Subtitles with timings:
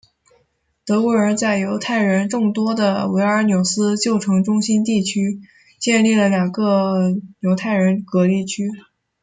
[0.83, 5.41] 德国人在犹太人众多的维尔纽斯旧城中心地区
[5.79, 8.67] 建立了两个犹太人隔离区。